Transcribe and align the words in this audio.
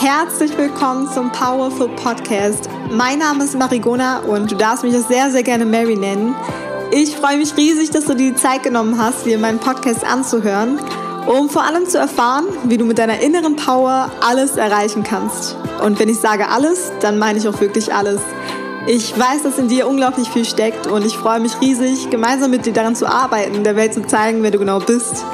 Herzlich 0.00 0.56
willkommen 0.56 1.10
zum 1.12 1.32
Powerful 1.32 1.88
Podcast. 1.88 2.70
Mein 2.88 3.18
Name 3.18 3.42
ist 3.42 3.58
Marigona 3.58 4.20
und 4.20 4.48
du 4.48 4.54
darfst 4.54 4.84
mich 4.84 4.94
auch 4.94 5.08
sehr, 5.08 5.32
sehr 5.32 5.42
gerne 5.42 5.66
Mary 5.66 5.96
nennen. 5.96 6.36
Ich 6.92 7.16
freue 7.16 7.36
mich 7.36 7.56
riesig, 7.56 7.90
dass 7.90 8.04
du 8.04 8.14
dir 8.14 8.30
die 8.30 8.36
Zeit 8.36 8.62
genommen 8.62 8.96
hast, 8.96 9.26
dir 9.26 9.38
meinen 9.38 9.58
Podcast 9.58 10.04
anzuhören, 10.04 10.78
um 11.26 11.50
vor 11.50 11.64
allem 11.64 11.84
zu 11.84 11.98
erfahren, 11.98 12.44
wie 12.62 12.76
du 12.76 12.84
mit 12.84 12.98
deiner 12.98 13.20
inneren 13.20 13.56
Power 13.56 14.12
alles 14.20 14.56
erreichen 14.56 15.02
kannst. 15.02 15.56
Und 15.84 15.98
wenn 15.98 16.08
ich 16.08 16.20
sage 16.20 16.48
alles, 16.48 16.92
dann 17.00 17.18
meine 17.18 17.40
ich 17.40 17.48
auch 17.48 17.60
wirklich 17.60 17.92
alles. 17.92 18.20
Ich 18.86 19.18
weiß, 19.18 19.42
dass 19.42 19.58
in 19.58 19.66
dir 19.66 19.88
unglaublich 19.88 20.30
viel 20.30 20.44
steckt 20.44 20.86
und 20.86 21.04
ich 21.04 21.16
freue 21.16 21.40
mich 21.40 21.60
riesig, 21.60 22.08
gemeinsam 22.08 22.52
mit 22.52 22.66
dir 22.66 22.72
daran 22.72 22.94
zu 22.94 23.06
arbeiten, 23.06 23.64
der 23.64 23.74
Welt 23.74 23.94
zu 23.94 24.06
zeigen, 24.06 24.44
wer 24.44 24.52
du 24.52 24.60
genau 24.60 24.78
bist. 24.78 25.24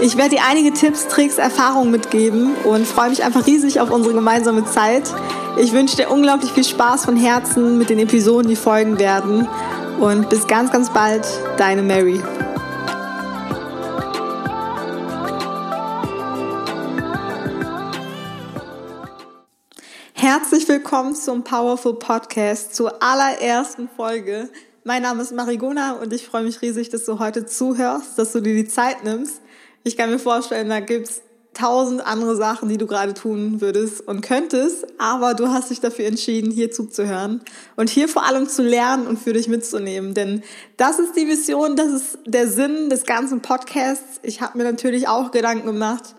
Ich 0.00 0.16
werde 0.18 0.36
dir 0.36 0.42
einige 0.46 0.72
Tipps, 0.72 1.08
Tricks, 1.08 1.38
Erfahrungen 1.38 1.90
mitgeben 1.90 2.54
und 2.64 2.86
freue 2.86 3.08
mich 3.08 3.24
einfach 3.24 3.46
riesig 3.46 3.80
auf 3.80 3.90
unsere 3.90 4.14
gemeinsame 4.14 4.64
Zeit. 4.66 5.10
Ich 5.58 5.72
wünsche 5.72 5.96
dir 5.96 6.10
unglaublich 6.10 6.52
viel 6.52 6.64
Spaß 6.64 7.06
von 7.06 7.16
Herzen 7.16 7.78
mit 7.78 7.88
den 7.88 7.98
Episoden, 7.98 8.48
die 8.48 8.56
folgen 8.56 8.98
werden. 8.98 9.48
Und 9.98 10.28
bis 10.28 10.46
ganz, 10.46 10.70
ganz 10.70 10.90
bald, 10.90 11.26
deine 11.56 11.82
Mary. 11.82 12.20
Herzlich 20.12 20.68
willkommen 20.68 21.14
zum 21.14 21.42
Powerful 21.42 21.94
Podcast, 21.94 22.74
zur 22.74 23.02
allerersten 23.02 23.88
Folge. 23.88 24.50
Mein 24.84 25.02
Name 25.02 25.22
ist 25.22 25.32
Marigona 25.32 25.94
und 25.94 26.12
ich 26.12 26.26
freue 26.26 26.42
mich 26.42 26.60
riesig, 26.60 26.90
dass 26.90 27.06
du 27.06 27.18
heute 27.18 27.46
zuhörst, 27.46 28.18
dass 28.18 28.32
du 28.32 28.40
dir 28.40 28.54
die 28.54 28.68
Zeit 28.68 29.02
nimmst 29.02 29.40
ich 29.86 29.96
kann 29.96 30.10
mir 30.10 30.18
vorstellen, 30.18 30.68
da 30.68 30.80
gibt's 30.80 31.22
tausend 31.54 32.04
andere 32.04 32.34
Sachen, 32.34 32.68
die 32.68 32.76
du 32.76 32.88
gerade 32.88 33.14
tun 33.14 33.60
würdest 33.60 34.06
und 34.06 34.20
könntest, 34.20 34.84
aber 34.98 35.32
du 35.32 35.48
hast 35.48 35.70
dich 35.70 35.80
dafür 35.80 36.06
entschieden, 36.06 36.50
hier 36.50 36.72
zuzuhören 36.72 37.40
und 37.76 37.88
hier 37.88 38.08
vor 38.08 38.26
allem 38.26 38.48
zu 38.48 38.62
lernen 38.62 39.06
und 39.06 39.18
für 39.18 39.32
dich 39.32 39.46
mitzunehmen. 39.46 40.12
Denn 40.12 40.42
das 40.76 40.98
ist 40.98 41.16
die 41.16 41.24
Mission, 41.24 41.76
das 41.76 41.92
ist 41.92 42.18
der 42.26 42.48
Sinn 42.48 42.90
des 42.90 43.06
ganzen 43.06 43.40
Podcasts. 43.40 44.18
Ich 44.24 44.40
habe 44.40 44.58
mir 44.58 44.64
natürlich 44.64 45.06
auch 45.06 45.30
Gedanken 45.30 45.66
gemacht, 45.66 46.16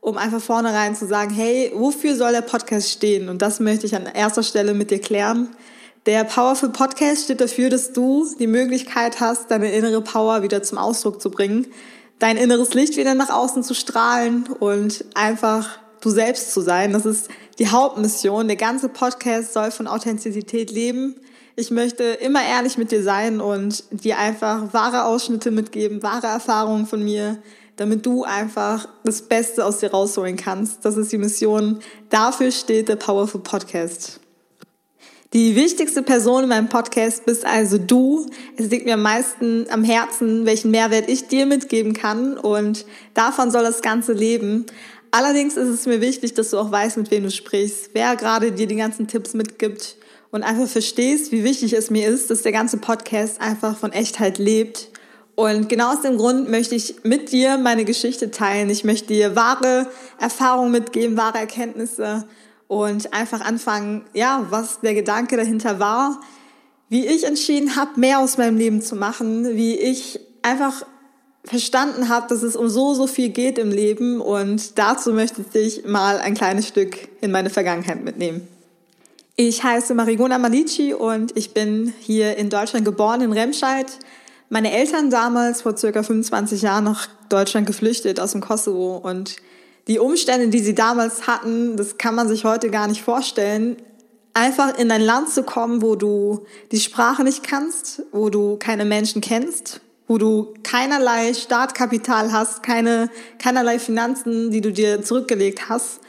um 0.00 0.18
einfach 0.18 0.42
vornherein 0.42 0.96
zu 0.96 1.06
sagen, 1.06 1.32
hey, 1.32 1.70
wofür 1.72 2.16
soll 2.16 2.32
der 2.32 2.42
Podcast 2.42 2.90
stehen? 2.90 3.28
Und 3.28 3.42
das 3.42 3.60
möchte 3.60 3.86
ich 3.86 3.94
an 3.94 4.06
erster 4.06 4.42
Stelle 4.42 4.74
mit 4.74 4.90
dir 4.90 5.00
klären. 5.00 5.50
Der 6.04 6.24
Powerful 6.24 6.70
Podcast 6.70 7.24
steht 7.24 7.40
dafür, 7.40 7.70
dass 7.70 7.92
du 7.92 8.26
die 8.38 8.48
Möglichkeit 8.48 9.20
hast, 9.20 9.52
deine 9.52 9.72
innere 9.72 10.02
Power 10.02 10.42
wieder 10.42 10.64
zum 10.64 10.78
Ausdruck 10.78 11.22
zu 11.22 11.30
bringen 11.30 11.68
dein 12.24 12.38
inneres 12.38 12.72
Licht 12.72 12.96
wieder 12.96 13.14
nach 13.14 13.28
außen 13.28 13.62
zu 13.62 13.74
strahlen 13.74 14.46
und 14.58 15.04
einfach 15.12 15.68
du 16.00 16.08
selbst 16.08 16.54
zu 16.54 16.62
sein. 16.62 16.94
Das 16.94 17.04
ist 17.04 17.28
die 17.58 17.68
Hauptmission. 17.68 18.46
Der 18.48 18.56
ganze 18.56 18.88
Podcast 18.88 19.52
soll 19.52 19.70
von 19.70 19.86
Authentizität 19.86 20.70
leben. 20.70 21.16
Ich 21.54 21.70
möchte 21.70 22.02
immer 22.02 22.42
ehrlich 22.42 22.78
mit 22.78 22.92
dir 22.92 23.02
sein 23.02 23.42
und 23.42 23.84
dir 23.90 24.18
einfach 24.18 24.72
wahre 24.72 25.04
Ausschnitte 25.04 25.50
mitgeben, 25.50 26.02
wahre 26.02 26.28
Erfahrungen 26.28 26.86
von 26.86 27.04
mir, 27.04 27.42
damit 27.76 28.06
du 28.06 28.24
einfach 28.24 28.88
das 29.04 29.20
Beste 29.20 29.62
aus 29.62 29.80
dir 29.80 29.90
rausholen 29.90 30.38
kannst. 30.38 30.82
Das 30.86 30.96
ist 30.96 31.12
die 31.12 31.18
Mission. 31.18 31.80
Dafür 32.08 32.52
steht 32.52 32.88
der 32.88 32.96
Powerful 32.96 33.42
Podcast. 33.42 34.23
Die 35.34 35.56
wichtigste 35.56 36.04
Person 36.04 36.44
in 36.44 36.48
meinem 36.48 36.68
Podcast 36.68 37.26
bist 37.26 37.44
also 37.44 37.76
du. 37.76 38.24
Es 38.56 38.70
liegt 38.70 38.86
mir 38.86 38.94
am 38.94 39.02
meisten 39.02 39.66
am 39.68 39.82
Herzen, 39.82 40.46
welchen 40.46 40.70
Mehrwert 40.70 41.10
ich 41.10 41.26
dir 41.26 41.44
mitgeben 41.44 41.92
kann 41.92 42.38
und 42.38 42.86
davon 43.14 43.50
soll 43.50 43.64
das 43.64 43.82
Ganze 43.82 44.12
leben. 44.12 44.64
Allerdings 45.10 45.56
ist 45.56 45.68
es 45.68 45.86
mir 45.86 46.00
wichtig, 46.00 46.34
dass 46.34 46.50
du 46.50 46.58
auch 46.58 46.70
weißt, 46.70 46.98
mit 46.98 47.10
wem 47.10 47.24
du 47.24 47.32
sprichst, 47.32 47.90
wer 47.94 48.14
gerade 48.14 48.52
dir 48.52 48.68
die 48.68 48.76
ganzen 48.76 49.08
Tipps 49.08 49.34
mitgibt 49.34 49.96
und 50.30 50.44
einfach 50.44 50.68
verstehst, 50.68 51.32
wie 51.32 51.42
wichtig 51.42 51.72
es 51.72 51.90
mir 51.90 52.06
ist, 52.06 52.30
dass 52.30 52.42
der 52.42 52.52
ganze 52.52 52.76
Podcast 52.76 53.40
einfach 53.40 53.76
von 53.76 53.90
Echtheit 53.90 54.38
lebt. 54.38 54.90
Und 55.34 55.68
genau 55.68 55.94
aus 55.94 56.02
dem 56.02 56.16
Grund 56.16 56.48
möchte 56.48 56.76
ich 56.76 57.02
mit 57.02 57.32
dir 57.32 57.58
meine 57.58 57.84
Geschichte 57.84 58.30
teilen. 58.30 58.70
Ich 58.70 58.84
möchte 58.84 59.08
dir 59.08 59.34
wahre 59.34 59.88
Erfahrungen 60.20 60.70
mitgeben, 60.70 61.16
wahre 61.16 61.38
Erkenntnisse 61.38 62.24
und 62.68 63.12
einfach 63.12 63.40
anfangen, 63.40 64.04
ja, 64.12 64.46
was 64.50 64.80
der 64.80 64.94
Gedanke 64.94 65.36
dahinter 65.36 65.78
war, 65.78 66.20
wie 66.88 67.06
ich 67.06 67.24
entschieden 67.24 67.76
habe, 67.76 67.98
mehr 67.98 68.20
aus 68.20 68.38
meinem 68.38 68.56
Leben 68.56 68.82
zu 68.82 68.96
machen, 68.96 69.56
wie 69.56 69.74
ich 69.74 70.20
einfach 70.42 70.84
verstanden 71.44 72.08
habe, 72.08 72.26
dass 72.28 72.42
es 72.42 72.56
um 72.56 72.68
so, 72.68 72.94
so 72.94 73.06
viel 73.06 73.28
geht 73.28 73.58
im 73.58 73.70
Leben 73.70 74.20
und 74.20 74.78
dazu 74.78 75.12
möchte 75.12 75.44
ich 75.58 75.84
mal 75.84 76.18
ein 76.18 76.34
kleines 76.34 76.68
Stück 76.68 77.08
in 77.20 77.30
meine 77.30 77.50
Vergangenheit 77.50 78.02
mitnehmen. 78.02 78.48
Ich 79.36 79.62
heiße 79.62 79.94
Marigona 79.94 80.38
Malici 80.38 80.94
und 80.94 81.36
ich 81.36 81.52
bin 81.52 81.92
hier 81.98 82.36
in 82.36 82.50
Deutschland 82.50 82.84
geboren, 82.84 83.20
in 83.20 83.32
Remscheid. 83.32 83.86
Meine 84.48 84.70
Eltern 84.70 85.10
damals 85.10 85.62
vor 85.62 85.76
circa 85.76 86.02
25 86.02 86.62
Jahren 86.62 86.84
nach 86.84 87.08
Deutschland 87.28 87.66
geflüchtet 87.66 88.20
aus 88.20 88.32
dem 88.32 88.40
Kosovo 88.40 88.96
und 88.96 89.36
die 89.86 89.98
Umstände, 89.98 90.48
die 90.48 90.60
sie 90.60 90.74
damals 90.74 91.26
hatten, 91.26 91.76
das 91.76 91.98
kann 91.98 92.14
man 92.14 92.28
sich 92.28 92.44
heute 92.44 92.70
gar 92.70 92.88
nicht 92.88 93.02
vorstellen. 93.02 93.76
Einfach 94.32 94.78
in 94.78 94.90
ein 94.90 95.02
Land 95.02 95.30
zu 95.30 95.42
kommen, 95.42 95.82
wo 95.82 95.94
du 95.94 96.46
die 96.72 96.80
Sprache 96.80 97.22
nicht 97.22 97.42
kannst, 97.42 98.02
wo 98.10 98.30
du 98.30 98.56
keine 98.56 98.84
Menschen 98.84 99.20
kennst, 99.20 99.80
wo 100.08 100.18
du 100.18 100.54
keinerlei 100.62 101.34
Startkapital 101.34 102.32
hast, 102.32 102.62
keine, 102.62 103.10
keinerlei 103.38 103.78
Finanzen, 103.78 104.50
die 104.50 104.60
du 104.60 104.72
dir 104.72 105.02
zurückgelegt 105.02 105.68
hast 105.68 106.00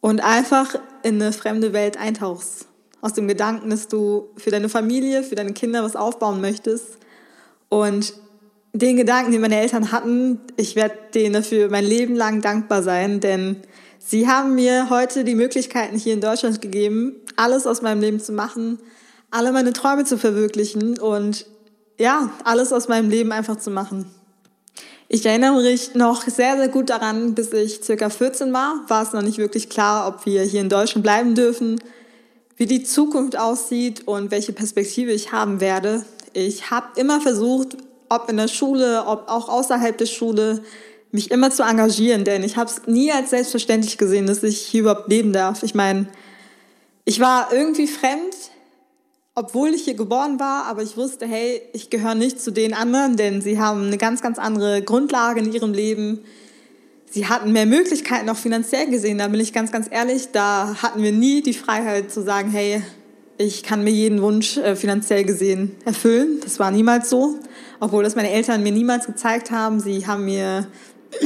und 0.00 0.20
einfach 0.20 0.74
in 1.02 1.22
eine 1.22 1.32
fremde 1.32 1.72
Welt 1.72 1.96
eintauchst. 1.96 2.66
Aus 3.00 3.12
dem 3.12 3.28
Gedanken, 3.28 3.70
dass 3.70 3.88
du 3.88 4.30
für 4.36 4.50
deine 4.50 4.68
Familie, 4.68 5.22
für 5.22 5.36
deine 5.36 5.52
Kinder 5.52 5.84
was 5.84 5.96
aufbauen 5.96 6.40
möchtest 6.40 6.98
und 7.68 8.14
den 8.72 8.96
Gedanken, 8.96 9.32
die 9.32 9.38
meine 9.38 9.60
Eltern 9.60 9.92
hatten, 9.92 10.40
ich 10.56 10.76
werde 10.76 10.96
denen 11.14 11.34
dafür 11.34 11.70
mein 11.70 11.84
Leben 11.84 12.14
lang 12.14 12.42
dankbar 12.42 12.82
sein, 12.82 13.20
denn 13.20 13.56
sie 13.98 14.28
haben 14.28 14.54
mir 14.54 14.90
heute 14.90 15.24
die 15.24 15.34
Möglichkeiten 15.34 15.96
hier 15.98 16.14
in 16.14 16.20
Deutschland 16.20 16.60
gegeben, 16.60 17.14
alles 17.36 17.66
aus 17.66 17.82
meinem 17.82 18.00
Leben 18.00 18.20
zu 18.20 18.32
machen, 18.32 18.78
alle 19.30 19.52
meine 19.52 19.72
Träume 19.72 20.04
zu 20.04 20.18
verwirklichen 20.18 20.98
und 20.98 21.46
ja, 21.98 22.30
alles 22.44 22.72
aus 22.72 22.88
meinem 22.88 23.08
Leben 23.08 23.32
einfach 23.32 23.56
zu 23.56 23.70
machen. 23.70 24.06
Ich 25.08 25.24
erinnere 25.24 25.62
mich 25.62 25.94
noch 25.94 26.22
sehr, 26.22 26.56
sehr 26.56 26.68
gut 26.68 26.90
daran, 26.90 27.34
bis 27.34 27.52
ich 27.52 27.80
circa 27.82 28.10
14 28.10 28.52
war, 28.52 28.80
war 28.88 29.04
es 29.04 29.12
noch 29.12 29.22
nicht 29.22 29.38
wirklich 29.38 29.68
klar, 29.68 30.08
ob 30.08 30.26
wir 30.26 30.42
hier 30.42 30.60
in 30.60 30.68
Deutschland 30.68 31.04
bleiben 31.04 31.34
dürfen, 31.34 31.80
wie 32.56 32.66
die 32.66 32.82
Zukunft 32.82 33.38
aussieht 33.38 34.06
und 34.06 34.30
welche 34.30 34.52
Perspektive 34.52 35.12
ich 35.12 35.30
haben 35.30 35.60
werde. 35.60 36.04
Ich 36.32 36.70
habe 36.70 36.88
immer 36.96 37.20
versucht, 37.20 37.76
ob 38.08 38.28
in 38.28 38.36
der 38.36 38.48
Schule, 38.48 39.04
ob 39.06 39.28
auch 39.28 39.48
außerhalb 39.48 39.96
der 39.96 40.06
Schule, 40.06 40.62
mich 41.12 41.30
immer 41.30 41.50
zu 41.50 41.62
engagieren, 41.62 42.24
denn 42.24 42.42
ich 42.42 42.56
habe 42.56 42.70
es 42.70 42.86
nie 42.86 43.10
als 43.10 43.30
selbstverständlich 43.30 43.96
gesehen, 43.96 44.26
dass 44.26 44.42
ich 44.42 44.58
hier 44.58 44.82
überhaupt 44.82 45.08
leben 45.08 45.32
darf. 45.32 45.62
Ich 45.62 45.74
meine, 45.74 46.08
ich 47.04 47.20
war 47.20 47.52
irgendwie 47.52 47.86
fremd, 47.86 48.34
obwohl 49.34 49.74
ich 49.74 49.84
hier 49.84 49.94
geboren 49.94 50.40
war, 50.40 50.64
aber 50.64 50.82
ich 50.82 50.96
wusste, 50.96 51.26
hey, 51.26 51.62
ich 51.72 51.90
gehöre 51.90 52.14
nicht 52.14 52.40
zu 52.40 52.50
den 52.50 52.74
anderen, 52.74 53.16
denn 53.16 53.40
sie 53.40 53.58
haben 53.58 53.86
eine 53.86 53.98
ganz, 53.98 54.22
ganz 54.22 54.38
andere 54.38 54.82
Grundlage 54.82 55.40
in 55.40 55.52
ihrem 55.52 55.72
Leben. 55.72 56.20
Sie 57.10 57.26
hatten 57.26 57.52
mehr 57.52 57.66
Möglichkeiten, 57.66 58.28
auch 58.28 58.36
finanziell 58.36 58.90
gesehen, 58.90 59.18
da 59.18 59.28
bin 59.28 59.40
ich 59.40 59.52
ganz, 59.52 59.72
ganz 59.72 59.88
ehrlich, 59.90 60.32
da 60.32 60.76
hatten 60.82 61.02
wir 61.02 61.12
nie 61.12 61.42
die 61.42 61.54
Freiheit 61.54 62.10
zu 62.10 62.22
sagen, 62.22 62.50
hey, 62.50 62.82
ich 63.38 63.62
kann 63.62 63.84
mir 63.84 63.90
jeden 63.90 64.22
Wunsch 64.22 64.56
äh, 64.56 64.76
finanziell 64.76 65.24
gesehen 65.24 65.76
erfüllen. 65.84 66.40
Das 66.42 66.58
war 66.58 66.70
niemals 66.70 67.10
so, 67.10 67.38
obwohl 67.80 68.04
das 68.04 68.14
meine 68.16 68.30
Eltern 68.30 68.62
mir 68.62 68.72
niemals 68.72 69.06
gezeigt 69.06 69.50
haben. 69.50 69.80
Sie 69.80 70.06
haben 70.06 70.24
mir 70.24 70.66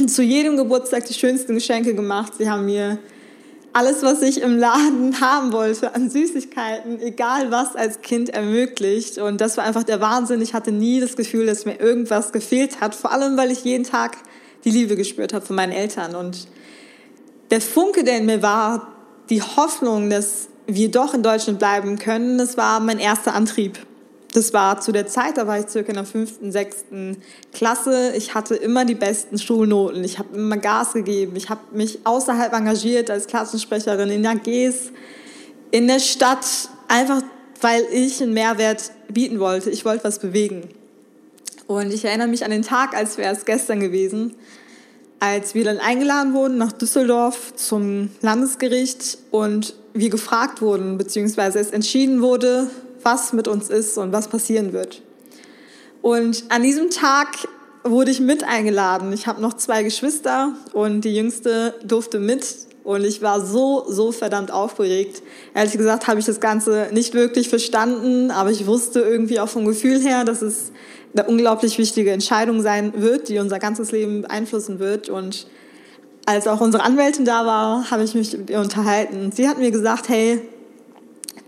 zu 0.07 0.21
jedem 0.21 0.57
Geburtstag 0.57 1.05
die 1.05 1.13
schönsten 1.13 1.55
Geschenke 1.55 1.93
gemacht. 1.93 2.33
Sie 2.37 2.49
haben 2.49 2.65
mir 2.65 2.99
alles, 3.73 4.03
was 4.03 4.21
ich 4.21 4.41
im 4.41 4.57
Laden 4.57 5.21
haben 5.21 5.51
wollte 5.51 5.95
an 5.95 6.09
Süßigkeiten, 6.09 7.01
egal 7.01 7.51
was 7.51 7.75
als 7.75 8.01
Kind 8.01 8.29
ermöglicht. 8.29 9.17
Und 9.17 9.41
das 9.41 9.57
war 9.57 9.63
einfach 9.63 9.83
der 9.83 10.01
Wahnsinn. 10.01 10.41
Ich 10.41 10.53
hatte 10.53 10.71
nie 10.71 10.99
das 10.99 11.15
Gefühl, 11.15 11.45
dass 11.45 11.65
mir 11.65 11.79
irgendwas 11.79 12.31
gefehlt 12.31 12.81
hat. 12.81 12.95
Vor 12.95 13.11
allem, 13.11 13.37
weil 13.37 13.51
ich 13.51 13.63
jeden 13.63 13.83
Tag 13.83 14.17
die 14.65 14.71
Liebe 14.71 14.95
gespürt 14.95 15.33
habe 15.33 15.45
von 15.45 15.55
meinen 15.55 15.71
Eltern. 15.71 16.15
Und 16.15 16.47
der 17.49 17.61
Funke, 17.61 18.03
der 18.03 18.17
in 18.17 18.25
mir 18.25 18.41
war, 18.41 18.87
die 19.29 19.41
Hoffnung, 19.41 20.09
dass 20.09 20.49
wir 20.67 20.91
doch 20.91 21.13
in 21.13 21.23
Deutschland 21.23 21.59
bleiben 21.59 21.97
können, 21.97 22.37
das 22.37 22.57
war 22.57 22.79
mein 22.79 22.99
erster 22.99 23.33
Antrieb. 23.33 23.79
Das 24.33 24.53
war 24.53 24.79
zu 24.79 24.91
der 24.93 25.07
Zeit, 25.07 25.37
da 25.37 25.45
war 25.45 25.59
ich 25.59 25.67
circa 25.67 25.89
in 25.89 25.95
der 25.95 26.05
fünften, 26.05 26.51
sechsten 26.51 27.17
Klasse. 27.53 28.13
Ich 28.15 28.33
hatte 28.33 28.55
immer 28.55 28.85
die 28.85 28.95
besten 28.95 29.37
Schulnoten. 29.37 30.03
Ich 30.05 30.19
habe 30.19 30.37
immer 30.37 30.55
Gas 30.57 30.93
gegeben. 30.93 31.35
Ich 31.35 31.49
habe 31.49 31.59
mich 31.73 31.99
außerhalb 32.05 32.53
engagiert 32.53 33.11
als 33.11 33.27
Klassensprecherin 33.27 34.09
in 34.09 34.23
der 34.23 34.35
GES, 34.35 34.91
in 35.71 35.87
der 35.87 35.99
Stadt, 35.99 36.45
einfach 36.87 37.21
weil 37.59 37.83
ich 37.91 38.21
einen 38.23 38.33
Mehrwert 38.33 38.91
bieten 39.09 39.39
wollte. 39.39 39.69
Ich 39.69 39.83
wollte 39.83 40.05
was 40.05 40.19
bewegen. 40.19 40.69
Und 41.67 41.93
ich 41.93 42.05
erinnere 42.05 42.27
mich 42.27 42.45
an 42.45 42.51
den 42.51 42.63
Tag, 42.63 42.95
als 42.95 43.17
wäre 43.17 43.33
es 43.35 43.43
gestern 43.45 43.81
gewesen. 43.81 44.35
als 45.21 45.53
wir 45.53 45.63
dann 45.63 45.77
eingeladen 45.77 46.33
wurden 46.33 46.57
nach 46.57 46.71
Düsseldorf 46.71 47.53
zum 47.55 48.09
Landesgericht 48.21 49.19
und 49.29 49.75
wir 49.93 50.09
gefragt 50.09 50.63
wurden, 50.63 50.97
beziehungsweise 50.97 51.59
es 51.59 51.69
entschieden 51.69 52.23
wurde, 52.23 52.71
was 53.03 53.33
mit 53.33 53.47
uns 53.47 53.69
ist 53.69 53.97
und 53.97 54.11
was 54.11 54.27
passieren 54.27 54.73
wird. 54.73 55.01
Und 56.01 56.45
an 56.49 56.63
diesem 56.63 56.89
Tag 56.89 57.47
wurde 57.83 58.11
ich 58.11 58.19
mit 58.19 58.43
eingeladen. 58.43 59.13
Ich 59.13 59.27
habe 59.27 59.41
noch 59.41 59.53
zwei 59.53 59.83
Geschwister 59.83 60.53
und 60.73 61.01
die 61.01 61.15
jüngste 61.15 61.75
durfte 61.83 62.19
mit 62.19 62.45
und 62.83 63.03
ich 63.03 63.21
war 63.21 63.45
so, 63.45 63.85
so 63.87 64.11
verdammt 64.11 64.51
aufgeregt. 64.51 65.21
Ehrlich 65.53 65.77
gesagt 65.77 66.07
habe 66.07 66.19
ich 66.19 66.25
das 66.25 66.39
Ganze 66.39 66.89
nicht 66.91 67.13
wirklich 67.13 67.49
verstanden, 67.49 68.31
aber 68.31 68.49
ich 68.49 68.65
wusste 68.65 69.01
irgendwie 69.01 69.39
auch 69.39 69.49
vom 69.49 69.65
Gefühl 69.65 69.99
her, 69.99 70.25
dass 70.25 70.41
es 70.41 70.71
eine 71.13 71.27
unglaublich 71.27 71.77
wichtige 71.77 72.11
Entscheidung 72.11 72.61
sein 72.61 72.93
wird, 72.95 73.29
die 73.29 73.37
unser 73.37 73.59
ganzes 73.59 73.91
Leben 73.91 74.23
beeinflussen 74.23 74.79
wird. 74.79 75.09
Und 75.09 75.47
als 76.25 76.47
auch 76.47 76.61
unsere 76.61 76.83
Anwältin 76.83 77.25
da 77.25 77.45
war, 77.45 77.91
habe 77.91 78.03
ich 78.03 78.15
mich 78.15 78.35
mit 78.35 78.49
ihr 78.49 78.59
unterhalten. 78.59 79.31
Sie 79.31 79.47
hat 79.47 79.59
mir 79.59 79.71
gesagt, 79.71 80.09
hey, 80.09 80.41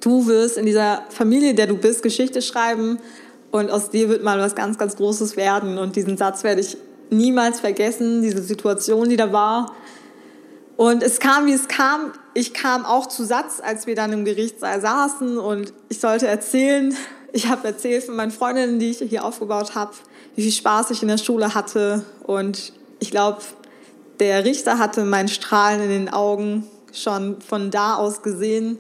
du 0.03 0.27
wirst 0.27 0.57
in 0.57 0.65
dieser 0.65 1.03
Familie, 1.09 1.53
der 1.55 1.67
du 1.67 1.77
bist, 1.77 2.03
Geschichte 2.03 2.41
schreiben 2.41 2.99
und 3.51 3.71
aus 3.71 3.89
dir 3.89 4.09
wird 4.09 4.23
mal 4.23 4.39
was 4.39 4.55
ganz, 4.55 4.77
ganz 4.77 4.95
Großes 4.95 5.37
werden. 5.37 5.77
Und 5.77 5.95
diesen 5.95 6.17
Satz 6.17 6.43
werde 6.43 6.61
ich 6.61 6.77
niemals 7.09 7.59
vergessen, 7.59 8.21
diese 8.21 8.41
Situation, 8.41 9.09
die 9.09 9.15
da 9.15 9.31
war. 9.31 9.71
Und 10.75 11.03
es 11.03 11.19
kam, 11.19 11.45
wie 11.45 11.53
es 11.53 11.67
kam. 11.67 12.11
Ich 12.33 12.53
kam 12.53 12.83
auch 12.83 13.05
zu 13.05 13.23
Satz, 13.23 13.61
als 13.63 13.85
wir 13.85 13.95
dann 13.95 14.11
im 14.11 14.25
Gerichtssaal 14.25 14.81
saßen 14.81 15.37
und 15.37 15.71
ich 15.89 15.99
sollte 15.99 16.27
erzählen, 16.27 16.95
ich 17.31 17.47
habe 17.47 17.67
erzählt 17.67 18.03
von 18.03 18.15
meinen 18.15 18.31
Freundinnen, 18.31 18.79
die 18.79 18.89
ich 18.89 18.97
hier 18.97 19.23
aufgebaut 19.23 19.75
habe, 19.75 19.91
wie 20.35 20.41
viel 20.41 20.51
Spaß 20.51 20.91
ich 20.91 21.01
in 21.01 21.07
der 21.07 21.17
Schule 21.17 21.53
hatte. 21.53 22.03
Und 22.23 22.73
ich 22.99 23.11
glaube, 23.11 23.39
der 24.19 24.45
Richter 24.45 24.79
hatte 24.79 25.05
meinen 25.05 25.27
Strahlen 25.27 25.81
in 25.83 25.89
den 25.89 26.09
Augen 26.09 26.67
schon 26.91 27.39
von 27.41 27.71
da 27.71 27.95
aus 27.95 28.23
gesehen. 28.23 28.79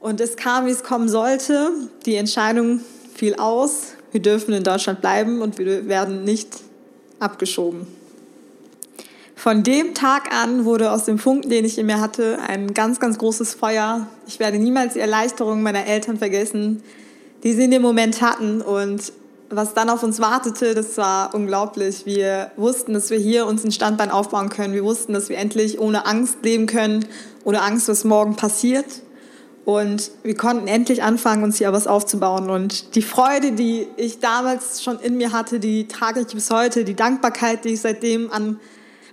Und 0.00 0.20
es 0.20 0.36
kam, 0.36 0.66
wie 0.66 0.70
es 0.70 0.82
kommen 0.82 1.08
sollte. 1.08 1.72
Die 2.06 2.16
Entscheidung 2.16 2.80
fiel 3.14 3.34
aus. 3.34 3.92
Wir 4.12 4.22
dürfen 4.22 4.54
in 4.54 4.64
Deutschland 4.64 5.02
bleiben 5.02 5.42
und 5.42 5.58
wir 5.58 5.86
werden 5.88 6.24
nicht 6.24 6.48
abgeschoben. 7.18 7.86
Von 9.36 9.62
dem 9.62 9.94
Tag 9.94 10.34
an 10.34 10.64
wurde 10.64 10.90
aus 10.90 11.04
dem 11.04 11.18
Funken, 11.18 11.48
den 11.48 11.64
ich 11.64 11.78
in 11.78 11.86
mir 11.86 12.00
hatte, 12.00 12.38
ein 12.46 12.74
ganz, 12.74 12.98
ganz 12.98 13.18
großes 13.18 13.54
Feuer. 13.54 14.06
Ich 14.26 14.38
werde 14.38 14.58
niemals 14.58 14.94
die 14.94 15.00
Erleichterung 15.00 15.62
meiner 15.62 15.86
Eltern 15.86 16.18
vergessen, 16.18 16.82
die 17.42 17.52
sie 17.52 17.64
in 17.64 17.70
dem 17.70 17.82
Moment 17.82 18.20
hatten 18.20 18.60
und 18.60 19.12
was 19.48 19.74
dann 19.74 19.90
auf 19.90 20.02
uns 20.02 20.20
wartete, 20.20 20.74
das 20.74 20.96
war 20.96 21.34
unglaublich. 21.34 22.06
Wir 22.06 22.52
wussten, 22.56 22.92
dass 22.92 23.10
wir 23.10 23.18
hier 23.18 23.46
uns 23.46 23.64
ein 23.64 23.72
Standbein 23.72 24.10
aufbauen 24.10 24.48
können. 24.48 24.74
Wir 24.74 24.84
wussten, 24.84 25.12
dass 25.12 25.28
wir 25.28 25.38
endlich 25.38 25.80
ohne 25.80 26.06
Angst 26.06 26.38
leben 26.42 26.66
können, 26.66 27.04
ohne 27.44 27.62
Angst, 27.62 27.88
was 27.88 28.04
morgen 28.04 28.36
passiert. 28.36 28.86
Und 29.64 30.10
wir 30.22 30.36
konnten 30.36 30.66
endlich 30.68 31.02
anfangen, 31.02 31.44
uns 31.44 31.58
hier 31.58 31.72
was 31.72 31.86
aufzubauen. 31.86 32.50
Und 32.50 32.94
die 32.94 33.02
Freude, 33.02 33.52
die 33.52 33.86
ich 33.96 34.18
damals 34.18 34.82
schon 34.82 34.98
in 35.00 35.16
mir 35.16 35.32
hatte, 35.32 35.60
die 35.60 35.86
trage 35.86 36.20
ich 36.20 36.28
bis 36.28 36.50
heute. 36.50 36.84
Die 36.84 36.94
Dankbarkeit, 36.94 37.64
die 37.64 37.70
ich 37.70 37.80
seitdem 37.80 38.30
an 38.32 38.58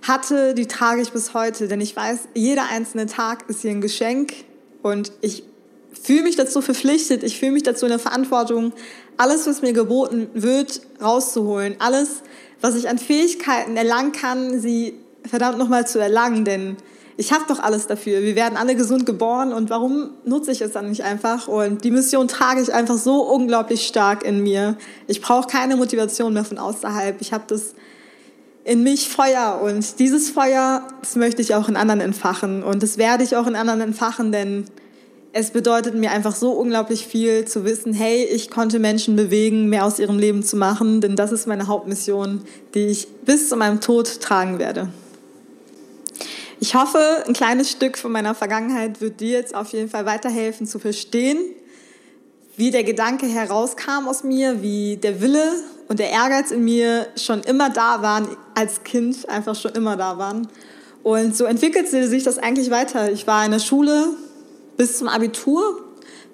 hatte, 0.02 0.54
die 0.54 0.66
trage 0.66 1.02
ich 1.02 1.12
bis 1.12 1.34
heute. 1.34 1.68
Denn 1.68 1.80
ich 1.80 1.94
weiß, 1.94 2.28
jeder 2.34 2.70
einzelne 2.70 3.06
Tag 3.06 3.48
ist 3.48 3.62
hier 3.62 3.72
ein 3.72 3.80
Geschenk. 3.80 4.32
Und 4.82 5.12
ich 5.20 5.44
fühle 5.92 6.22
mich 6.22 6.36
dazu 6.36 6.60
verpflichtet, 6.62 7.22
ich 7.22 7.38
fühle 7.38 7.52
mich 7.52 7.62
dazu 7.62 7.86
in 7.86 7.90
der 7.90 7.98
Verantwortung, 7.98 8.72
alles, 9.16 9.46
was 9.46 9.62
mir 9.62 9.72
geboten 9.72 10.28
wird, 10.34 10.80
rauszuholen. 11.02 11.76
Alles, 11.80 12.22
was 12.60 12.76
ich 12.76 12.88
an 12.88 12.98
Fähigkeiten 12.98 13.76
erlangen 13.76 14.12
kann, 14.12 14.60
sie 14.60 14.94
verdammt 15.24 15.58
nochmal 15.58 15.86
zu 15.86 15.98
erlangen, 15.98 16.44
denn 16.44 16.76
ich 17.18 17.32
habe 17.32 17.42
doch 17.48 17.58
alles 17.58 17.88
dafür. 17.88 18.22
Wir 18.22 18.36
werden 18.36 18.56
alle 18.56 18.76
gesund 18.76 19.04
geboren 19.04 19.52
und 19.52 19.70
warum 19.70 20.10
nutze 20.24 20.52
ich 20.52 20.60
es 20.60 20.70
dann 20.70 20.88
nicht 20.88 21.02
einfach? 21.02 21.48
Und 21.48 21.82
die 21.82 21.90
Mission 21.90 22.28
trage 22.28 22.62
ich 22.62 22.72
einfach 22.72 22.96
so 22.96 23.22
unglaublich 23.22 23.88
stark 23.88 24.22
in 24.22 24.40
mir. 24.44 24.76
Ich 25.08 25.20
brauche 25.20 25.48
keine 25.48 25.76
Motivation 25.76 26.32
mehr 26.32 26.44
von 26.44 26.58
außerhalb. 26.58 27.20
Ich 27.20 27.32
habe 27.32 27.42
das 27.48 27.74
in 28.62 28.84
mich 28.84 29.08
Feuer 29.08 29.60
und 29.60 29.98
dieses 29.98 30.30
Feuer, 30.30 30.86
das 31.00 31.16
möchte 31.16 31.42
ich 31.42 31.56
auch 31.56 31.68
in 31.68 31.74
anderen 31.74 32.00
entfachen 32.00 32.62
und 32.62 32.84
das 32.84 32.98
werde 32.98 33.24
ich 33.24 33.34
auch 33.34 33.48
in 33.48 33.56
anderen 33.56 33.80
entfachen, 33.80 34.30
denn 34.30 34.66
es 35.32 35.50
bedeutet 35.50 35.96
mir 35.96 36.12
einfach 36.12 36.36
so 36.36 36.52
unglaublich 36.52 37.04
viel 37.04 37.46
zu 37.46 37.64
wissen, 37.64 37.94
hey, 37.94 38.24
ich 38.24 38.48
konnte 38.48 38.78
Menschen 38.78 39.16
bewegen, 39.16 39.68
mehr 39.68 39.84
aus 39.84 39.98
ihrem 39.98 40.20
Leben 40.20 40.44
zu 40.44 40.56
machen, 40.56 41.00
denn 41.00 41.16
das 41.16 41.32
ist 41.32 41.48
meine 41.48 41.66
Hauptmission, 41.66 42.42
die 42.74 42.86
ich 42.86 43.08
bis 43.24 43.48
zu 43.48 43.56
meinem 43.56 43.80
Tod 43.80 44.20
tragen 44.20 44.60
werde. 44.60 44.88
Ich 46.60 46.74
hoffe, 46.74 47.22
ein 47.26 47.34
kleines 47.34 47.70
Stück 47.70 47.96
von 47.96 48.10
meiner 48.10 48.34
Vergangenheit 48.34 49.00
wird 49.00 49.20
dir 49.20 49.38
jetzt 49.38 49.54
auf 49.54 49.68
jeden 49.68 49.88
Fall 49.88 50.06
weiterhelfen 50.06 50.66
zu 50.66 50.80
verstehen, 50.80 51.38
wie 52.56 52.72
der 52.72 52.82
Gedanke 52.82 53.26
herauskam 53.26 54.08
aus 54.08 54.24
mir, 54.24 54.60
wie 54.60 54.96
der 54.96 55.20
Wille 55.20 55.52
und 55.86 56.00
der 56.00 56.10
Ehrgeiz 56.10 56.50
in 56.50 56.64
mir 56.64 57.06
schon 57.14 57.42
immer 57.42 57.70
da 57.70 58.02
waren, 58.02 58.26
als 58.56 58.82
Kind 58.82 59.28
einfach 59.28 59.54
schon 59.54 59.70
immer 59.72 59.96
da 59.96 60.18
waren. 60.18 60.48
Und 61.04 61.36
so 61.36 61.44
entwickelte 61.44 62.08
sich 62.08 62.24
das 62.24 62.38
eigentlich 62.38 62.72
weiter. 62.72 63.12
Ich 63.12 63.28
war 63.28 63.44
in 63.44 63.52
der 63.52 63.60
Schule, 63.60 64.08
bis 64.76 64.98
zum 64.98 65.06
Abitur 65.06 65.84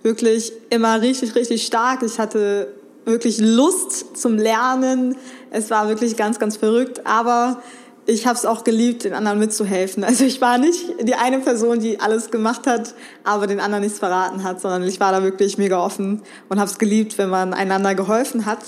wirklich 0.03 0.53
immer 0.71 1.03
richtig, 1.03 1.35
richtig 1.35 1.67
stark. 1.67 2.03
Ich 2.03 2.19
hatte 2.19 2.73
wirklich 3.05 3.39
Lust 3.41 4.17
zum 4.17 4.39
Lernen. 4.39 5.17
Es 5.51 5.69
war 5.69 5.87
wirklich 5.89 6.17
ganz, 6.17 6.39
ganz 6.39 6.57
verrückt. 6.57 7.07
Aber 7.07 7.63
ich 8.07 8.27
habe 8.27 8.37
es 8.37 8.45
auch 8.45 8.65
geliebt, 8.65 9.05
den 9.05 9.15
anderen 9.15 9.39
mitzuhelfen. 9.39 10.05
Also 10.05 10.25
ich 10.25 10.41
war 10.41 10.59
nicht 10.59 10.95
die 11.03 11.15
eine 11.15 11.39
Person, 11.39 11.81
die 11.81 12.01
alles 12.01 12.31
gemacht 12.31 12.67
hat, 12.67 12.95
aber 13.25 13.47
den 13.47 13.61
anderen 13.61 13.83
nichts 13.83 13.99
verraten 13.99 14.45
hat, 14.45 14.61
sondern 14.61 14.83
ich 14.85 15.01
war 15.01 15.13
da 15.13 15.23
wirklich 15.23 15.59
mega 15.59 15.83
offen 15.83 16.23
und 16.49 16.61
habe 16.61 16.71
es 16.71 16.79
geliebt, 16.79 17.17
wenn 17.19 17.31
man 17.31 17.55
einander 17.55 17.95
geholfen 17.95 18.47
hat. 18.47 18.63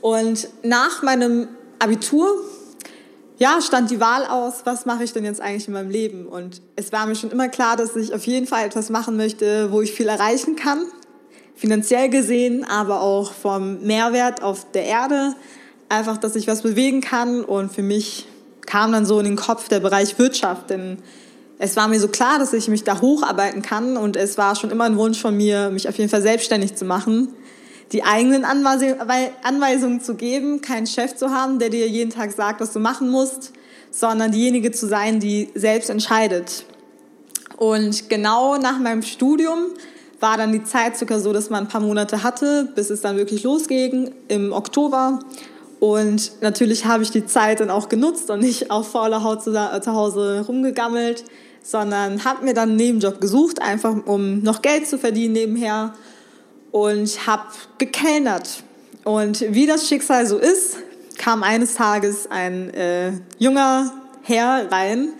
Und 0.00 0.48
nach 0.62 1.02
meinem 1.02 1.48
Abitur 1.80 2.28
ja, 3.38 3.60
stand 3.62 3.90
die 3.90 4.00
Wahl 4.00 4.26
aus, 4.26 4.62
was 4.64 4.84
mache 4.84 5.04
ich 5.04 5.12
denn 5.12 5.24
jetzt 5.24 5.40
eigentlich 5.40 5.68
in 5.68 5.74
meinem 5.74 5.90
Leben? 5.90 6.26
Und 6.26 6.60
es 6.74 6.90
war 6.90 7.06
mir 7.06 7.14
schon 7.14 7.30
immer 7.30 7.48
klar, 7.48 7.76
dass 7.76 7.94
ich 7.94 8.12
auf 8.12 8.26
jeden 8.26 8.48
Fall 8.48 8.66
etwas 8.66 8.90
machen 8.90 9.16
möchte, 9.16 9.70
wo 9.70 9.80
ich 9.80 9.92
viel 9.92 10.08
erreichen 10.08 10.56
kann, 10.56 10.80
finanziell 11.54 12.08
gesehen, 12.08 12.64
aber 12.64 13.00
auch 13.00 13.32
vom 13.32 13.80
Mehrwert 13.82 14.42
auf 14.42 14.70
der 14.72 14.84
Erde. 14.84 15.34
Einfach, 15.88 16.16
dass 16.16 16.34
ich 16.34 16.48
was 16.48 16.62
bewegen 16.62 17.00
kann. 17.00 17.44
Und 17.44 17.72
für 17.72 17.82
mich 17.82 18.26
kam 18.68 18.92
dann 18.92 19.04
so 19.06 19.18
in 19.18 19.24
den 19.24 19.36
Kopf 19.36 19.68
der 19.68 19.80
Bereich 19.80 20.18
Wirtschaft, 20.18 20.70
denn 20.70 20.98
es 21.58 21.74
war 21.76 21.88
mir 21.88 21.98
so 21.98 22.06
klar, 22.06 22.38
dass 22.38 22.52
ich 22.52 22.68
mich 22.68 22.84
da 22.84 23.00
hocharbeiten 23.00 23.62
kann 23.62 23.96
und 23.96 24.14
es 24.14 24.38
war 24.38 24.54
schon 24.54 24.70
immer 24.70 24.84
ein 24.84 24.96
Wunsch 24.96 25.20
von 25.20 25.36
mir, 25.36 25.70
mich 25.70 25.88
auf 25.88 25.98
jeden 25.98 26.10
Fall 26.10 26.22
selbstständig 26.22 26.76
zu 26.76 26.84
machen 26.84 27.34
die 27.92 28.04
eigenen 28.04 28.44
Anweisungen 28.44 30.00
zu 30.00 30.14
geben, 30.14 30.60
keinen 30.60 30.86
Chef 30.86 31.16
zu 31.16 31.30
haben, 31.30 31.58
der 31.58 31.70
dir 31.70 31.88
jeden 31.88 32.10
Tag 32.10 32.32
sagt, 32.32 32.60
was 32.60 32.72
du 32.72 32.80
machen 32.80 33.08
musst, 33.08 33.52
sondern 33.90 34.32
diejenige 34.32 34.70
zu 34.72 34.86
sein, 34.86 35.20
die 35.20 35.48
selbst 35.54 35.88
entscheidet. 35.88 36.64
Und 37.56 38.08
genau 38.08 38.56
nach 38.56 38.78
meinem 38.78 39.02
Studium 39.02 39.58
war 40.20 40.36
dann 40.36 40.52
die 40.52 40.64
Zeit 40.64 40.98
sogar 40.98 41.20
so, 41.20 41.32
dass 41.32 41.48
man 41.48 41.64
ein 41.64 41.68
paar 41.68 41.80
Monate 41.80 42.22
hatte, 42.22 42.70
bis 42.74 42.90
es 42.90 43.00
dann 43.00 43.16
wirklich 43.16 43.42
losging 43.42 44.12
im 44.28 44.52
Oktober. 44.52 45.20
Und 45.80 46.32
natürlich 46.40 46.86
habe 46.86 47.02
ich 47.02 47.10
die 47.10 47.26
Zeit 47.26 47.60
dann 47.60 47.70
auch 47.70 47.88
genutzt 47.88 48.30
und 48.30 48.40
nicht 48.40 48.70
auf 48.70 48.90
fauler 48.90 49.22
Haut 49.22 49.42
zu, 49.42 49.52
zu 49.52 49.92
Hause 49.92 50.44
rumgegammelt, 50.46 51.24
sondern 51.62 52.24
habe 52.24 52.44
mir 52.44 52.54
dann 52.54 52.70
einen 52.70 52.76
Nebenjob 52.76 53.20
gesucht, 53.20 53.62
einfach 53.62 53.94
um 54.06 54.42
noch 54.42 54.62
Geld 54.62 54.88
zu 54.88 54.98
verdienen 54.98 55.34
nebenher 55.34 55.94
und 56.72 57.26
habe 57.26 57.44
gekellnert. 57.78 58.62
Und 59.04 59.40
wie 59.54 59.66
das 59.66 59.88
Schicksal 59.88 60.26
so 60.26 60.38
ist, 60.38 60.78
kam 61.16 61.42
eines 61.42 61.74
Tages 61.74 62.28
ein 62.30 62.72
äh, 62.74 63.12
junger 63.38 63.92
Herr 64.22 64.70
rein, 64.70 65.10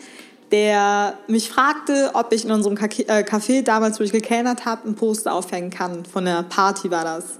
der 0.51 1.19
mich 1.27 1.51
fragte, 1.51 2.11
ob 2.15 2.33
ich 2.33 2.45
in 2.45 2.51
unserem 2.51 2.77
äh, 2.77 3.23
Café, 3.23 3.63
damals 3.63 4.01
wo 4.01 4.05
ich 4.05 4.13
gekellnert 4.13 4.65
habe, 4.65 4.89
ein 4.89 4.95
Poster 4.95 5.33
aufhängen 5.35 5.71
kann. 5.71 6.05
Von 6.05 6.25
der 6.25 6.43
Party 6.43 6.91
war 6.91 7.05
das. 7.05 7.39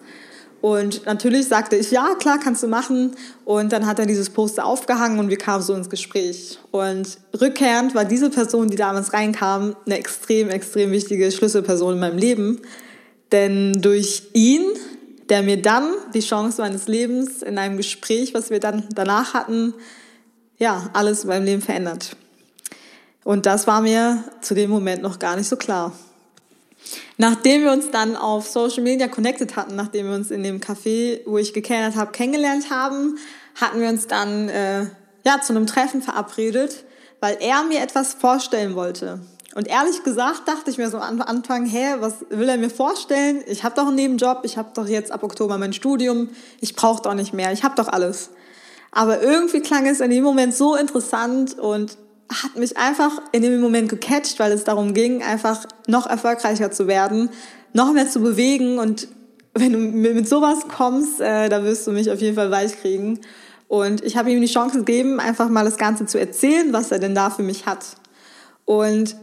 Und 0.61 1.07
natürlich 1.07 1.47
sagte 1.47 1.77
ich, 1.77 1.91
ja, 1.91 2.15
klar, 2.19 2.39
kannst 2.43 2.63
du 2.63 2.69
machen. 2.69 3.13
Und 3.45 3.73
dann 3.73 3.87
hat 3.87 3.99
er 3.99 4.07
dieses 4.07 4.31
Poster 4.31 4.65
aufgehangen 4.65 5.19
und 5.19 5.29
wir 5.29 5.39
kamen 5.39 5.63
so 5.63 5.75
ins 5.75 5.89
Gespräch. 5.89 6.59
Und 6.73 7.19
rückkehrend 7.41 7.95
war 7.95 8.05
diese 8.05 8.29
Person, 8.29 8.69
die 8.69 8.77
damals 8.77 9.13
reinkam, 9.13 9.77
eine 9.87 9.99
extrem, 9.99 10.51
extrem 10.51 10.91
wichtige 10.91 11.31
Schlüsselperson 11.31 11.95
in 11.95 12.01
meinem 12.01 12.19
Leben. 12.19 12.61
Denn 13.31 13.75
durch 13.81 14.23
ihn, 14.33 14.63
der 15.29 15.43
mir 15.43 15.63
dann 15.63 15.93
die 16.15 16.21
Chance 16.21 16.61
meines 16.61 16.89
Lebens 16.89 17.43
in 17.43 17.59
einem 17.59 17.77
Gespräch, 17.77 18.35
was 18.35 18.51
wir 18.51 18.59
dann 18.59 18.89
danach 18.95 19.35
hatten, 19.35 19.75
ja, 20.59 20.91
alles 20.93 21.23
in 21.23 21.29
meinem 21.29 21.45
Leben 21.45 21.63
verändert. 21.63 22.17
Und 23.23 23.47
das 23.47 23.67
war 23.67 23.81
mir 23.81 24.25
zu 24.41 24.55
dem 24.55 24.71
Moment 24.71 25.03
noch 25.03 25.19
gar 25.19 25.37
nicht 25.37 25.49
so 25.49 25.57
klar. 25.57 25.93
Nachdem 27.17 27.65
wir 27.65 27.73
uns 27.73 27.91
dann 27.91 28.17
auf 28.17 28.49
Social 28.49 28.83
Media 28.83 29.09
connected 29.09 29.57
hatten, 29.57 29.77
nachdem 29.77 30.07
wir 30.07 30.15
uns 30.15 30.31
in 30.31 30.43
dem 30.43 30.61
Café, 30.61 31.21
wo 31.27 31.39
ich 31.39 31.53
gekennert 31.53 31.97
habe, 31.97 32.13
kennengelernt 32.13 32.71
haben, 32.71 33.19
hatten 33.55 33.81
wir 33.81 33.89
uns 33.89 34.07
dann 34.07 34.49
äh, 34.49 34.87
ja, 35.25 35.41
zu 35.43 35.53
einem 35.53 35.67
Treffen 35.67 36.03
verabredet, 36.03 36.85
weil 37.21 37.37
er 37.41 37.65
mir 37.65 37.81
etwas 37.81 38.15
vorstellen 38.15 38.75
wollte. 38.75 39.21
Und 39.55 39.67
ehrlich 39.67 40.05
gesagt 40.05 40.47
dachte 40.47 40.71
ich 40.71 40.79
mir 40.79 40.91
so 40.91 40.99
am 40.99 41.21
Anfang, 41.21 41.67
hä, 41.67 41.97
was 41.99 42.25
will 42.31 42.49
er 42.49 42.59
mir 42.59 42.71
vorstellen? 42.71 43.43
Ich 43.47 43.65
habe 43.65 43.75
doch 43.75 43.87
einen 43.87 43.97
Nebenjob, 43.97 44.43
ich 44.45 44.57
habe 44.57 44.71
doch 44.75 44.87
jetzt 44.87 45.11
ab 45.11 45.23
Oktober 45.23 45.59
mein 45.59 45.73
Studium, 45.73 46.29
ich 46.61 46.77
brauche 46.77 47.03
doch 47.03 47.15
nicht 47.15 47.35
mehr, 47.35 47.53
ich 47.53 47.65
habe 47.65 47.75
doch 47.75 47.89
alles. 47.89 48.31
Aber 48.93 49.21
irgendwie 49.23 49.61
klang 49.61 49.87
es 49.87 50.01
in 50.01 50.11
dem 50.11 50.23
Moment 50.23 50.55
so 50.55 50.77
interessant 50.77 51.59
und 51.59 51.99
hat 52.31 52.57
mich 52.57 52.77
einfach 52.77 53.23
in 53.33 53.43
dem 53.43 53.61
Moment 53.61 53.89
gecatcht, 53.89 54.39
weil 54.39 54.53
es 54.53 54.65
darum 54.65 54.95
ging, 54.95 55.23
einfach 55.23 55.65
noch 55.87 56.07
erfolgreicher 56.07 56.71
zu 56.71 56.87
werden, 56.87 57.31
noch 57.73 57.93
mehr 57.93 58.09
zu 58.09 58.21
bewegen 58.21 58.79
und 58.79 59.09
wenn 59.55 59.73
du 59.73 59.79
mit 59.79 60.29
sowas 60.29 60.59
kommst, 60.69 61.21
äh, 61.21 61.49
da 61.49 61.65
wirst 61.65 61.87
du 61.87 61.93
mich 61.93 62.11
auf 62.11 62.21
jeden 62.21 62.37
Fall 62.37 62.51
weich 62.51 62.81
kriegen. 62.81 63.21
Und 63.67 64.03
ich 64.03 64.17
habe 64.17 64.31
ihm 64.31 64.41
die 64.41 64.47
Chance 64.47 64.79
gegeben, 64.79 65.21
einfach 65.21 65.49
mal 65.49 65.65
das 65.65 65.77
Ganze 65.77 66.07
zu 66.07 66.19
erzählen, 66.19 66.73
was 66.73 66.91
er 66.91 66.99
denn 66.99 67.15
da 67.15 67.31
für 67.31 67.43
mich 67.43 67.67
hat. 67.67 67.85
Und 68.65 69.17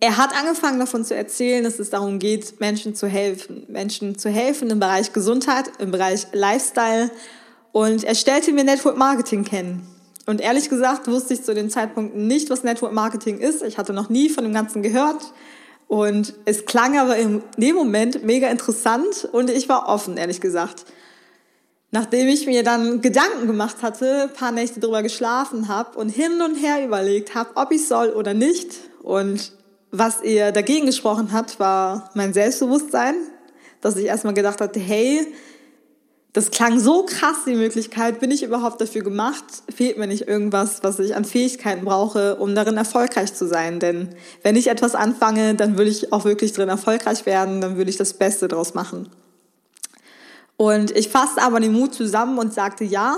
er 0.00 0.16
hat 0.16 0.34
angefangen 0.38 0.78
davon 0.78 1.04
zu 1.04 1.14
erzählen, 1.14 1.62
dass 1.62 1.78
es 1.78 1.90
darum 1.90 2.18
geht, 2.18 2.60
Menschen 2.60 2.94
zu 2.94 3.06
helfen. 3.06 3.66
Menschen 3.68 4.16
zu 4.18 4.30
helfen 4.30 4.70
im 4.70 4.80
Bereich 4.80 5.12
Gesundheit, 5.12 5.70
im 5.78 5.90
Bereich 5.90 6.26
Lifestyle. 6.32 7.10
Und 7.72 8.04
er 8.04 8.14
stellte 8.14 8.52
mir 8.52 8.64
Network 8.64 8.96
Marketing 8.96 9.44
kennen. 9.44 9.86
Und 10.30 10.40
ehrlich 10.40 10.70
gesagt 10.70 11.08
wusste 11.08 11.34
ich 11.34 11.42
zu 11.42 11.54
dem 11.54 11.70
Zeitpunkt 11.70 12.14
nicht, 12.14 12.50
was 12.50 12.62
Network 12.62 12.92
Marketing 12.92 13.38
ist. 13.38 13.64
Ich 13.64 13.78
hatte 13.78 13.92
noch 13.92 14.10
nie 14.10 14.28
von 14.28 14.44
dem 14.44 14.54
Ganzen 14.54 14.80
gehört. 14.80 15.32
Und 15.88 16.34
es 16.44 16.66
klang 16.66 16.96
aber 16.96 17.16
in 17.16 17.42
dem 17.56 17.74
Moment 17.74 18.22
mega 18.22 18.46
interessant 18.46 19.28
und 19.32 19.50
ich 19.50 19.68
war 19.68 19.88
offen, 19.88 20.16
ehrlich 20.16 20.40
gesagt. 20.40 20.84
Nachdem 21.90 22.28
ich 22.28 22.46
mir 22.46 22.62
dann 22.62 23.00
Gedanken 23.00 23.48
gemacht 23.48 23.82
hatte, 23.82 24.28
ein 24.28 24.32
paar 24.32 24.52
Nächte 24.52 24.78
drüber 24.78 25.02
geschlafen 25.02 25.66
habe 25.66 25.98
und 25.98 26.10
hin 26.10 26.40
und 26.40 26.54
her 26.54 26.84
überlegt 26.86 27.34
habe, 27.34 27.50
ob 27.56 27.72
ich 27.72 27.88
soll 27.88 28.10
oder 28.10 28.32
nicht. 28.32 28.68
Und 29.02 29.50
was 29.90 30.22
ihr 30.22 30.52
dagegen 30.52 30.86
gesprochen 30.86 31.32
hat, 31.32 31.58
war 31.58 32.08
mein 32.14 32.32
Selbstbewusstsein, 32.32 33.16
dass 33.80 33.96
ich 33.96 34.04
erstmal 34.04 34.34
gedacht 34.34 34.60
hatte, 34.60 34.78
hey, 34.78 35.26
das 36.32 36.52
klang 36.52 36.78
so 36.78 37.04
krass, 37.04 37.38
die 37.44 37.54
Möglichkeit. 37.54 38.20
Bin 38.20 38.30
ich 38.30 38.44
überhaupt 38.44 38.80
dafür 38.80 39.02
gemacht? 39.02 39.44
Fehlt 39.74 39.98
mir 39.98 40.06
nicht 40.06 40.28
irgendwas, 40.28 40.84
was 40.84 41.00
ich 41.00 41.16
an 41.16 41.24
Fähigkeiten 41.24 41.84
brauche, 41.84 42.36
um 42.36 42.54
darin 42.54 42.76
erfolgreich 42.76 43.34
zu 43.34 43.48
sein? 43.48 43.80
Denn 43.80 44.10
wenn 44.42 44.54
ich 44.54 44.68
etwas 44.68 44.94
anfange, 44.94 45.54
dann 45.54 45.76
will 45.76 45.88
ich 45.88 46.12
auch 46.12 46.24
wirklich 46.24 46.52
drin 46.52 46.68
erfolgreich 46.68 47.26
werden, 47.26 47.60
dann 47.60 47.76
will 47.76 47.88
ich 47.88 47.96
das 47.96 48.14
Beste 48.14 48.46
draus 48.46 48.74
machen. 48.74 49.08
Und 50.56 50.96
ich 50.96 51.08
fasste 51.08 51.42
aber 51.42 51.58
den 51.58 51.72
Mut 51.72 51.94
zusammen 51.94 52.38
und 52.38 52.54
sagte 52.54 52.84
ja 52.84 53.16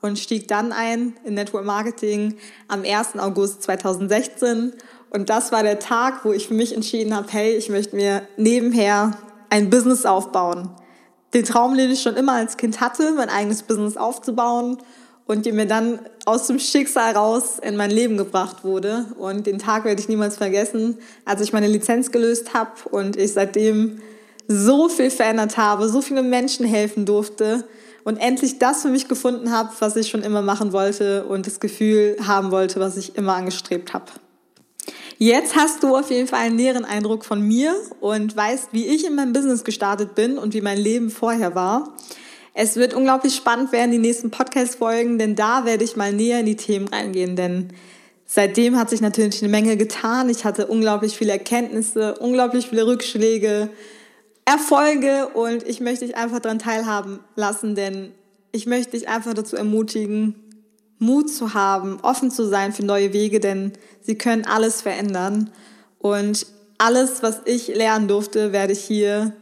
und 0.00 0.18
stieg 0.18 0.46
dann 0.46 0.70
ein 0.70 1.14
in 1.24 1.34
Network 1.34 1.64
Marketing 1.64 2.36
am 2.68 2.84
1. 2.84 3.18
August 3.18 3.62
2016. 3.62 4.74
Und 5.10 5.28
das 5.28 5.50
war 5.50 5.64
der 5.64 5.80
Tag, 5.80 6.24
wo 6.24 6.32
ich 6.32 6.46
für 6.46 6.54
mich 6.54 6.74
entschieden 6.74 7.16
habe, 7.16 7.26
hey, 7.30 7.56
ich 7.56 7.68
möchte 7.68 7.96
mir 7.96 8.22
nebenher 8.36 9.16
ein 9.50 9.70
Business 9.70 10.04
aufbauen 10.04 10.70
den 11.34 11.44
Traum, 11.44 11.76
den 11.76 11.90
ich 11.90 12.00
schon 12.00 12.16
immer 12.16 12.32
als 12.32 12.56
Kind 12.56 12.80
hatte, 12.80 13.12
mein 13.12 13.28
eigenes 13.28 13.62
Business 13.64 13.96
aufzubauen 13.96 14.78
und 15.26 15.46
die 15.46 15.52
mir 15.52 15.66
dann 15.66 15.98
aus 16.26 16.46
dem 16.46 16.58
Schicksal 16.58 17.14
raus 17.14 17.58
in 17.60 17.76
mein 17.76 17.90
Leben 17.90 18.16
gebracht 18.16 18.64
wurde. 18.64 19.06
Und 19.18 19.46
den 19.46 19.58
Tag 19.58 19.84
werde 19.84 20.00
ich 20.00 20.08
niemals 20.08 20.36
vergessen, 20.36 20.98
als 21.24 21.40
ich 21.40 21.52
meine 21.52 21.66
Lizenz 21.66 22.12
gelöst 22.12 22.54
habe 22.54 22.72
und 22.90 23.16
ich 23.16 23.32
seitdem 23.32 24.00
so 24.46 24.88
viel 24.88 25.10
verändert 25.10 25.56
habe, 25.56 25.88
so 25.88 26.02
viele 26.02 26.22
Menschen 26.22 26.66
helfen 26.66 27.06
durfte 27.06 27.64
und 28.04 28.18
endlich 28.18 28.58
das 28.58 28.82
für 28.82 28.88
mich 28.88 29.08
gefunden 29.08 29.50
habe, 29.50 29.70
was 29.78 29.96
ich 29.96 30.08
schon 30.08 30.22
immer 30.22 30.42
machen 30.42 30.72
wollte 30.72 31.24
und 31.24 31.46
das 31.46 31.60
Gefühl 31.60 32.16
haben 32.26 32.50
wollte, 32.50 32.78
was 32.78 32.96
ich 32.98 33.16
immer 33.16 33.34
angestrebt 33.34 33.94
habe. 33.94 34.06
Jetzt 35.26 35.56
hast 35.56 35.82
du 35.82 35.96
auf 35.96 36.10
jeden 36.10 36.28
Fall 36.28 36.40
einen 36.40 36.56
näheren 36.56 36.84
Eindruck 36.84 37.24
von 37.24 37.40
mir 37.40 37.74
und 38.00 38.36
weißt, 38.36 38.68
wie 38.72 38.84
ich 38.84 39.06
in 39.06 39.14
meinem 39.14 39.32
Business 39.32 39.64
gestartet 39.64 40.14
bin 40.14 40.36
und 40.36 40.52
wie 40.52 40.60
mein 40.60 40.76
Leben 40.76 41.08
vorher 41.08 41.54
war. 41.54 41.94
Es 42.52 42.76
wird 42.76 42.92
unglaublich 42.92 43.34
spannend 43.34 43.72
werden, 43.72 43.90
die 43.90 43.96
nächsten 43.96 44.30
Podcast-Folgen, 44.30 45.18
denn 45.18 45.34
da 45.34 45.64
werde 45.64 45.82
ich 45.82 45.96
mal 45.96 46.12
näher 46.12 46.40
in 46.40 46.44
die 46.44 46.56
Themen 46.56 46.88
reingehen, 46.88 47.36
denn 47.36 47.72
seitdem 48.26 48.76
hat 48.78 48.90
sich 48.90 49.00
natürlich 49.00 49.40
eine 49.42 49.50
Menge 49.50 49.78
getan. 49.78 50.28
Ich 50.28 50.44
hatte 50.44 50.66
unglaublich 50.66 51.16
viele 51.16 51.32
Erkenntnisse, 51.32 52.16
unglaublich 52.18 52.68
viele 52.68 52.86
Rückschläge, 52.86 53.70
Erfolge 54.44 55.28
und 55.28 55.66
ich 55.66 55.80
möchte 55.80 56.04
dich 56.04 56.18
einfach 56.18 56.40
daran 56.40 56.58
teilhaben 56.58 57.20
lassen, 57.34 57.74
denn 57.74 58.12
ich 58.52 58.66
möchte 58.66 58.90
dich 58.90 59.08
einfach 59.08 59.32
dazu 59.32 59.56
ermutigen, 59.56 60.43
Mut 60.98 61.30
zu 61.30 61.54
haben, 61.54 61.98
offen 62.02 62.30
zu 62.30 62.46
sein 62.46 62.72
für 62.72 62.84
neue 62.84 63.12
Wege, 63.12 63.40
denn 63.40 63.72
sie 64.00 64.16
können 64.16 64.46
alles 64.46 64.82
verändern. 64.82 65.50
Und 65.98 66.46
alles, 66.78 67.22
was 67.22 67.40
ich 67.44 67.68
lernen 67.68 68.08
durfte, 68.08 68.52
werde 68.52 68.72
ich 68.72 68.84
hier 68.84 69.32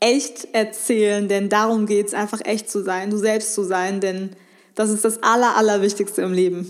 echt 0.00 0.48
erzählen, 0.52 1.28
denn 1.28 1.48
darum 1.48 1.86
geht 1.86 2.08
es, 2.08 2.14
einfach 2.14 2.40
echt 2.44 2.70
zu 2.70 2.82
sein, 2.82 3.10
du 3.10 3.18
selbst 3.18 3.54
zu 3.54 3.62
sein, 3.62 4.00
denn 4.00 4.30
das 4.74 4.90
ist 4.90 5.04
das 5.04 5.22
Aller, 5.22 5.56
Allerwichtigste 5.56 6.22
im 6.22 6.32
Leben. 6.32 6.66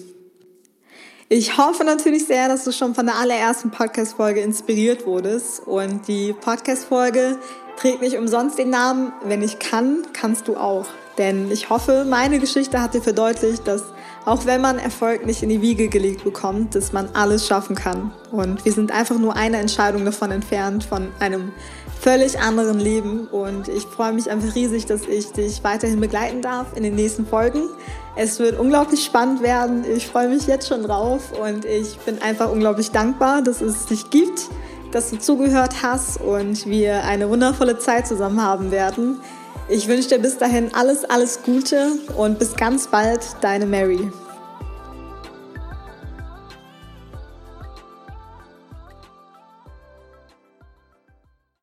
Ich 1.29 1.57
hoffe 1.57 1.85
natürlich 1.85 2.27
sehr, 2.27 2.49
dass 2.49 2.65
du 2.65 2.73
schon 2.73 2.95
von 2.95 3.07
der 3.07 3.17
allerersten 3.17 3.71
Podcast-Folge 3.71 4.43
inspiriert 4.43 5.07
wurdest. 5.07 5.67
Und 5.67 6.07
die 6.07 6.35
Podcast-Folge 6.35 7.39
trägt 7.79 8.03
nicht 8.03 8.19
umsonst 8.19 8.59
den 8.59 8.69
Namen 8.69 9.15
Wenn 9.25 9.43
ich 9.43 9.59
kann, 9.59 10.07
kannst 10.13 10.47
du 10.47 10.57
auch. 10.57 10.85
Denn 11.19 11.51
ich 11.51 11.69
hoffe, 11.69 12.07
meine 12.09 12.39
Geschichte 12.39 12.81
hat 12.81 12.95
dir 12.95 13.03
verdeutlicht, 13.03 13.67
dass 13.67 13.85
auch 14.25 14.47
wenn 14.47 14.61
man 14.61 14.79
Erfolg 14.79 15.27
nicht 15.27 15.43
in 15.43 15.49
die 15.49 15.61
Wiege 15.61 15.89
gelegt 15.89 16.25
bekommt, 16.25 16.75
dass 16.75 16.93
man 16.93 17.09
alles 17.13 17.47
schaffen 17.47 17.75
kann. 17.75 18.13
Und 18.31 18.65
wir 18.65 18.73
sind 18.73 18.93
einfach 18.93 19.19
nur 19.19 19.37
eine 19.37 19.59
Entscheidung 19.59 20.05
davon 20.05 20.31
entfernt, 20.31 20.85
von 20.85 21.09
einem 21.19 21.53
völlig 22.01 22.39
anderen 22.39 22.79
Leben. 22.79 23.27
Und 23.27 23.69
ich 23.69 23.85
freue 23.85 24.13
mich 24.13 24.31
einfach 24.31 24.55
riesig, 24.55 24.87
dass 24.87 25.07
ich 25.07 25.33
dich 25.33 25.65
weiterhin 25.65 26.01
begleiten 26.01 26.41
darf 26.41 26.67
in 26.77 26.85
den 26.85 26.95
nächsten 26.95 27.27
Folgen. 27.27 27.69
Es 28.15 28.39
wird 28.39 28.59
unglaublich 28.59 29.05
spannend 29.05 29.43
werden. 29.43 29.85
Ich 29.91 30.07
freue 30.07 30.29
mich 30.29 30.47
jetzt 30.47 30.69
schon 30.69 30.83
drauf 30.83 31.33
und 31.41 31.65
ich 31.65 31.99
bin 32.01 32.23
einfach 32.23 32.51
unglaublich 32.51 32.91
dankbar, 32.91 33.43
dass 33.43 33.61
es 33.61 33.87
dich 33.87 34.11
gibt, 34.11 34.49
dass 34.93 35.11
du 35.11 35.19
zugehört 35.19 35.83
hast 35.83 36.21
und 36.21 36.67
wir 36.67 37.05
eine 37.05 37.29
wundervolle 37.29 37.79
Zeit 37.79 38.07
zusammen 38.07 38.43
haben 38.43 38.71
werden. 38.71 39.21
Ich 39.69 39.89
wünsche 39.89 40.09
dir 40.09 40.19
bis 40.19 40.39
dahin 40.39 40.75
alles, 40.75 41.05
alles 41.05 41.43
Gute 41.43 41.93
und 42.17 42.39
bis 42.39 42.55
ganz 42.55 42.89
bald, 42.89 43.21
deine 43.41 43.67
Mary. 43.67 44.11